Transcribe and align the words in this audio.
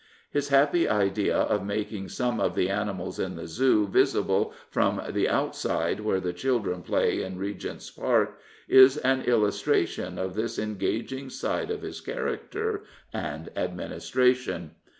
His 0.31 0.47
happy 0.47 0.89
idea 0.89 1.37
of 1.37 1.63
making 1.63 2.09
some 2.09 2.39
of 2.39 2.55
the 2.55 2.69
animads 2.71 3.23
in 3.23 3.35
the 3.35 3.45
Zoo 3.47 3.85
visible 3.87 4.51
from 4.71 4.99
the 5.11 5.29
outside 5.29 5.99
where 5.99 6.19
the 6.19 6.33
children 6.33 6.81
play 6.81 7.21
in 7.21 7.37
Regent's 7.37 7.91
Park 7.91 8.39
is 8.67 8.97
an 8.97 9.21
illustration 9.21 10.17
of 10.17 10.33
this 10.33 10.57
engaging 10.57 11.29
side 11.29 11.69
of 11.69 11.83
his 11.83 12.01
character 12.01 12.81
and 13.13 13.51
administration. 13.55 14.71